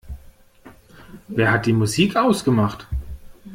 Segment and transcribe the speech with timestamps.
[1.27, 2.87] Wer hat die Musik ausgemacht?